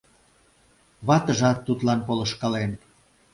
Ватыжат 1.07 1.57
тудлан 1.67 1.99
полышкален. 2.07 2.71